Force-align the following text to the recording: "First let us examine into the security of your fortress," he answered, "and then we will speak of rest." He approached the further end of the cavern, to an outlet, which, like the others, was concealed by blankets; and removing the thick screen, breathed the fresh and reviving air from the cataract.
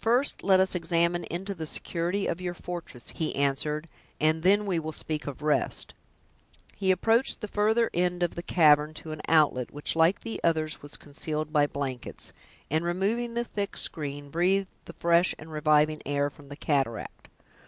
"First 0.00 0.42
let 0.42 0.58
us 0.58 0.74
examine 0.74 1.22
into 1.30 1.54
the 1.54 1.64
security 1.64 2.26
of 2.26 2.40
your 2.40 2.54
fortress," 2.54 3.10
he 3.10 3.36
answered, 3.36 3.88
"and 4.18 4.42
then 4.42 4.66
we 4.66 4.80
will 4.80 4.90
speak 4.90 5.28
of 5.28 5.42
rest." 5.42 5.94
He 6.74 6.90
approached 6.90 7.40
the 7.40 7.46
further 7.46 7.88
end 7.94 8.24
of 8.24 8.34
the 8.34 8.42
cavern, 8.42 8.94
to 8.94 9.12
an 9.12 9.22
outlet, 9.28 9.70
which, 9.70 9.94
like 9.94 10.22
the 10.22 10.40
others, 10.42 10.82
was 10.82 10.96
concealed 10.96 11.52
by 11.52 11.68
blankets; 11.68 12.32
and 12.68 12.84
removing 12.84 13.34
the 13.34 13.44
thick 13.44 13.76
screen, 13.76 14.28
breathed 14.28 14.74
the 14.86 14.92
fresh 14.94 15.36
and 15.38 15.52
reviving 15.52 16.02
air 16.04 16.30
from 16.30 16.48
the 16.48 16.56
cataract. 16.56 17.28